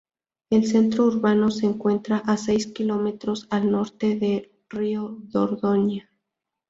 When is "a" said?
2.25-2.35